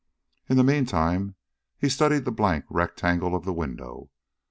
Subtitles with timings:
[0.49, 1.35] In the meantime
[1.77, 4.09] he studied the blank rectangle of the window.